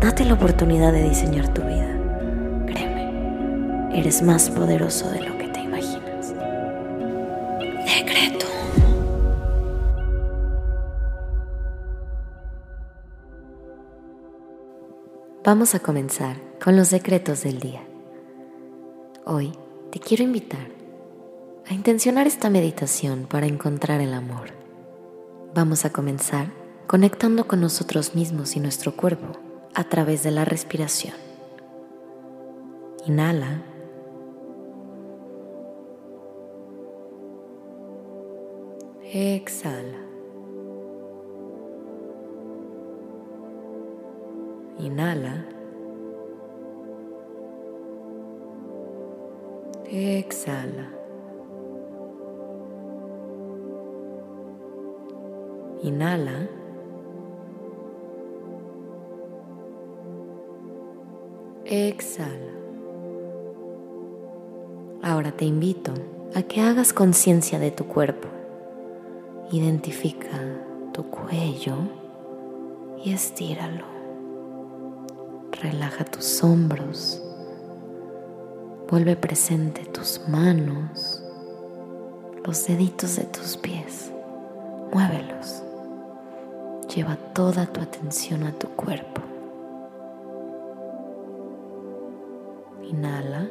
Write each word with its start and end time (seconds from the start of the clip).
Date 0.00 0.24
la 0.24 0.34
oportunidad 0.34 0.92
de 0.92 1.08
diseñar 1.08 1.52
tu 1.52 1.60
vida. 1.60 1.98
Créeme, 2.66 3.98
eres 3.98 4.22
más 4.22 4.48
poderoso 4.48 5.10
de 5.10 5.22
lo 5.22 5.36
que 5.36 5.48
te 5.48 5.58
imaginas. 5.58 6.34
Decreto. 7.84 8.46
Vamos 15.44 15.74
a 15.74 15.80
comenzar 15.80 16.36
con 16.62 16.76
los 16.76 16.90
decretos 16.90 17.42
del 17.42 17.58
día. 17.58 17.82
Hoy 19.24 19.50
te 19.90 19.98
quiero 19.98 20.22
invitar 20.22 20.68
a 21.68 21.74
intencionar 21.74 22.28
esta 22.28 22.50
meditación 22.50 23.26
para 23.28 23.46
encontrar 23.46 24.00
el 24.00 24.14
amor. 24.14 24.50
Vamos 25.56 25.84
a 25.84 25.90
comenzar 25.90 26.52
conectando 26.86 27.48
con 27.48 27.60
nosotros 27.60 28.14
mismos 28.14 28.54
y 28.54 28.60
nuestro 28.60 28.94
cuerpo 28.94 29.47
a 29.78 29.84
través 29.84 30.24
de 30.24 30.32
la 30.32 30.44
respiración. 30.44 31.14
Inhala. 33.06 33.62
Exhala. 39.04 40.00
Inhala. 44.80 45.46
Exhala. 49.88 50.90
Inhala. 55.82 56.57
Exhala. 61.70 62.54
Ahora 65.02 65.32
te 65.32 65.44
invito 65.44 65.92
a 66.34 66.40
que 66.42 66.62
hagas 66.62 66.94
conciencia 66.94 67.58
de 67.58 67.70
tu 67.70 67.84
cuerpo. 67.84 68.26
Identifica 69.52 70.30
tu 70.94 71.10
cuello 71.10 71.76
y 73.04 73.12
estíralo. 73.12 73.84
Relaja 75.60 76.06
tus 76.06 76.42
hombros. 76.42 77.22
Vuelve 78.90 79.16
presente 79.16 79.84
tus 79.84 80.22
manos, 80.26 81.22
los 82.46 82.66
deditos 82.66 83.16
de 83.16 83.24
tus 83.24 83.58
pies. 83.58 84.10
Muévelos. 84.90 85.62
Lleva 86.94 87.16
toda 87.34 87.66
tu 87.66 87.82
atención 87.82 88.44
a 88.44 88.52
tu 88.52 88.68
cuerpo. 88.68 89.27
Inhala. 92.88 93.50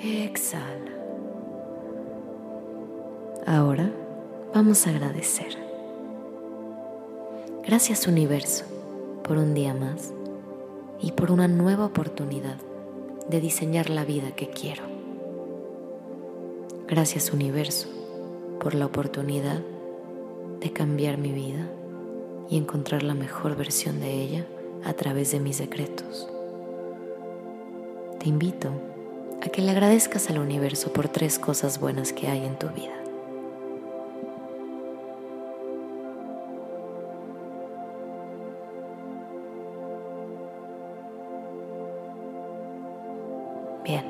Exhala. 0.00 0.92
Ahora 3.46 3.90
vamos 4.54 4.86
a 4.86 4.90
agradecer. 4.90 5.56
Gracias 7.66 8.06
universo 8.06 8.64
por 9.24 9.38
un 9.38 9.54
día 9.54 9.74
más 9.74 10.12
y 11.00 11.10
por 11.12 11.32
una 11.32 11.48
nueva 11.48 11.86
oportunidad 11.86 12.58
de 13.28 13.40
diseñar 13.40 13.90
la 13.90 14.04
vida 14.04 14.36
que 14.36 14.50
quiero. 14.50 14.84
Gracias 16.86 17.32
universo 17.32 17.88
por 18.60 18.74
la 18.74 18.86
oportunidad 18.86 19.60
de 20.60 20.72
cambiar 20.72 21.18
mi 21.18 21.32
vida 21.32 21.68
y 22.48 22.56
encontrar 22.56 23.02
la 23.02 23.14
mejor 23.14 23.56
versión 23.56 23.98
de 23.98 24.12
ella 24.12 24.46
a 24.84 24.92
través 24.94 25.32
de 25.32 25.40
mis 25.40 25.58
decretos. 25.58 26.28
Te 28.18 28.28
invito 28.28 28.70
a 29.44 29.48
que 29.48 29.62
le 29.62 29.72
agradezcas 29.72 30.30
al 30.30 30.38
universo 30.38 30.92
por 30.92 31.08
tres 31.08 31.38
cosas 31.38 31.80
buenas 31.80 32.12
que 32.12 32.28
hay 32.28 32.44
en 32.44 32.58
tu 32.58 32.68
vida. 32.68 32.94
Bien, 43.84 44.04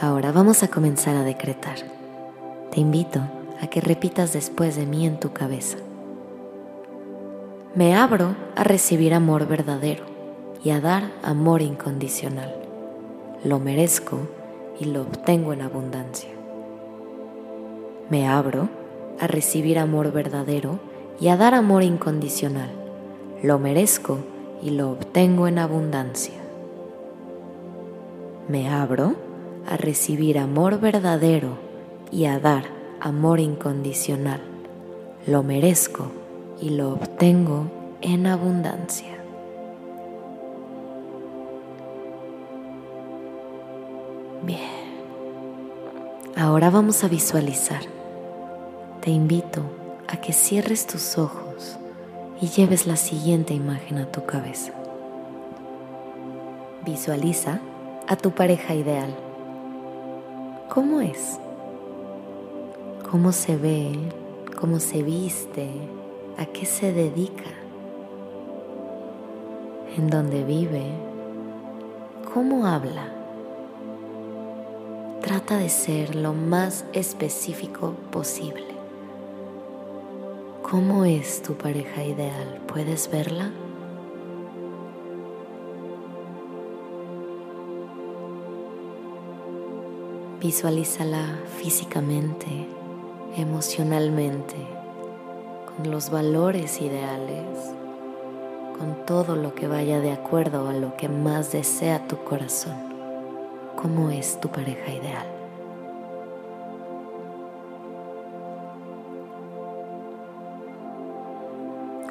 ahora 0.00 0.30
vamos 0.30 0.62
a 0.62 0.68
comenzar 0.68 1.16
a 1.16 1.24
decretar. 1.24 1.78
Te 2.70 2.80
invito 2.80 3.20
a 3.60 3.66
que 3.66 3.80
repitas 3.80 4.32
después 4.32 4.76
de 4.76 4.86
mí 4.86 5.06
en 5.06 5.18
tu 5.18 5.32
cabeza. 5.32 5.78
Me 7.76 7.94
abro 7.94 8.34
a 8.54 8.64
recibir 8.64 9.12
amor 9.12 9.46
verdadero 9.46 10.04
y 10.64 10.70
a 10.70 10.80
dar 10.80 11.12
amor 11.22 11.60
incondicional. 11.60 12.54
Lo 13.44 13.58
merezco 13.58 14.18
y 14.80 14.86
lo 14.86 15.02
obtengo 15.02 15.52
en 15.52 15.60
abundancia. 15.60 16.30
Me 18.08 18.26
abro 18.26 18.70
a 19.20 19.26
recibir 19.26 19.78
amor 19.78 20.10
verdadero 20.10 20.78
y 21.20 21.28
a 21.28 21.36
dar 21.36 21.52
amor 21.52 21.82
incondicional. 21.82 22.70
Lo 23.42 23.58
merezco 23.58 24.20
y 24.62 24.70
lo 24.70 24.92
obtengo 24.92 25.46
en 25.46 25.58
abundancia. 25.58 26.40
Me 28.48 28.70
abro 28.70 29.16
a 29.68 29.76
recibir 29.76 30.38
amor 30.38 30.80
verdadero 30.80 31.58
y 32.10 32.24
a 32.24 32.38
dar 32.38 32.64
amor 33.00 33.38
incondicional. 33.38 34.40
Lo 35.26 35.42
merezco 35.42 36.10
y 36.60 36.70
lo 36.70 36.92
obtengo 36.92 37.66
en 38.00 38.26
abundancia. 38.26 39.16
Bien, 44.42 44.60
ahora 46.36 46.70
vamos 46.70 47.02
a 47.04 47.08
visualizar. 47.08 47.82
Te 49.00 49.10
invito 49.10 49.62
a 50.08 50.18
que 50.18 50.32
cierres 50.32 50.86
tus 50.86 51.18
ojos 51.18 51.78
y 52.40 52.48
lleves 52.48 52.86
la 52.86 52.96
siguiente 52.96 53.54
imagen 53.54 53.98
a 53.98 54.10
tu 54.10 54.24
cabeza. 54.24 54.72
Visualiza 56.84 57.60
a 58.06 58.16
tu 58.16 58.30
pareja 58.30 58.74
ideal. 58.74 59.14
¿Cómo 60.68 61.00
es? 61.00 61.38
¿Cómo 63.10 63.32
se 63.32 63.56
ve? 63.56 63.98
¿Cómo 64.58 64.78
se 64.78 65.02
viste? 65.02 65.95
A 66.38 66.44
qué 66.44 66.66
se 66.66 66.92
dedica, 66.92 67.44
en 69.96 70.10
dónde 70.10 70.44
vive, 70.44 70.84
cómo 72.32 72.66
habla. 72.66 73.12
Trata 75.22 75.56
de 75.56 75.70
ser 75.70 76.14
lo 76.14 76.34
más 76.34 76.84
específico 76.92 77.94
posible. 78.10 78.66
¿Cómo 80.62 81.04
es 81.04 81.42
tu 81.42 81.54
pareja 81.54 82.04
ideal? 82.04 82.60
¿Puedes 82.66 83.10
verla? 83.10 83.50
Visualízala 90.40 91.40
físicamente, 91.58 92.68
emocionalmente 93.36 94.75
los 95.84 96.10
valores 96.10 96.80
ideales, 96.80 97.44
con 98.78 99.04
todo 99.04 99.36
lo 99.36 99.54
que 99.54 99.68
vaya 99.68 100.00
de 100.00 100.12
acuerdo 100.12 100.68
a 100.68 100.72
lo 100.72 100.96
que 100.96 101.08
más 101.08 101.52
desea 101.52 102.06
tu 102.08 102.16
corazón. 102.24 102.76
¿Cómo 103.76 104.10
es 104.10 104.40
tu 104.40 104.48
pareja 104.48 104.90
ideal? 104.90 105.26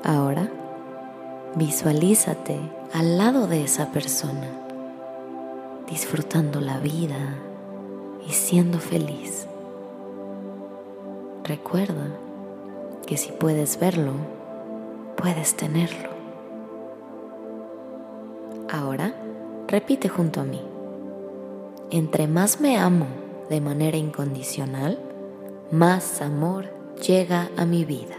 Ahora 0.04 0.48
visualízate 1.56 2.60
al 2.94 3.18
lado 3.18 3.48
de 3.48 3.64
esa 3.64 3.92
persona, 3.92 4.48
disfrutando 5.90 6.62
la 6.62 6.78
vida 6.80 7.36
y 8.28 8.32
siendo 8.34 8.78
feliz. 8.78 9.48
Recuerda 11.44 12.08
que 13.06 13.18
si 13.18 13.32
puedes 13.32 13.80
verlo, 13.80 14.14
puedes 15.16 15.56
tenerlo. 15.56 16.10
Ahora, 18.72 19.14
repite 19.68 20.10
junto 20.10 20.42
a 20.42 20.44
mí. 20.44 20.62
Entre 21.92 22.28
más 22.28 22.60
me 22.60 22.78
amo 22.78 23.08
de 23.50 23.62
manera 23.62 23.98
incondicional, 23.98 25.00
más 25.72 26.22
amor 26.22 26.74
llega 27.06 27.50
a 27.58 27.66
mi 27.66 27.86
vida. 27.86 28.16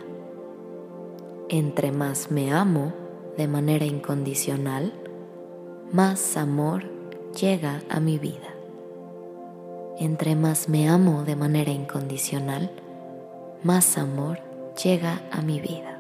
Entre 1.48 1.92
más 1.92 2.30
me 2.30 2.52
amo 2.52 2.92
de 3.36 3.48
manera 3.48 3.84
incondicional, 3.84 4.92
más 5.92 6.36
amor 6.36 6.84
llega 7.38 7.82
a 7.88 8.00
mi 8.00 8.18
vida. 8.18 8.54
Entre 9.98 10.36
más 10.36 10.68
me 10.68 10.88
amo 10.88 11.24
de 11.24 11.36
manera 11.36 11.70
incondicional, 11.70 12.70
más 13.62 13.98
amor 13.98 14.45
llega 14.82 15.22
a 15.30 15.40
mi 15.40 15.60
vida. 15.60 15.98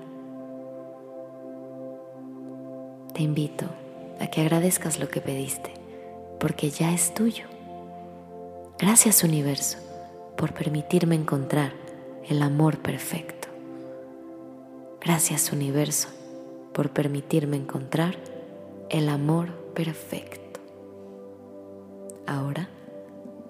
Te 3.14 3.22
invito 3.22 3.66
a 4.20 4.26
que 4.26 4.42
agradezcas 4.42 4.98
lo 4.98 5.08
que 5.08 5.20
pediste, 5.20 5.72
porque 6.38 6.70
ya 6.70 6.92
es 6.92 7.14
tuyo. 7.14 7.46
Gracias 8.78 9.24
universo 9.24 9.78
por 10.36 10.52
permitirme 10.52 11.14
encontrar 11.14 11.72
el 12.28 12.42
amor 12.42 12.78
perfecto. 12.78 13.48
Gracias 15.00 15.52
universo 15.52 16.08
por 16.74 16.90
permitirme 16.90 17.56
encontrar 17.56 18.16
el 18.90 19.08
amor 19.08 19.52
perfecto. 19.72 20.60
Ahora 22.26 22.68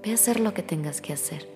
ve 0.02 0.12
a 0.12 0.14
hacer 0.14 0.38
lo 0.38 0.54
que 0.54 0.62
tengas 0.62 1.00
que 1.00 1.12
hacer 1.12 1.55